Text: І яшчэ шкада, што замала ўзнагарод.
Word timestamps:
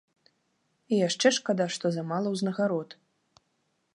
І 0.95 1.01
яшчэ 1.07 1.27
шкада, 1.37 1.67
што 1.75 1.85
замала 1.99 2.27
ўзнагарод. 2.37 2.89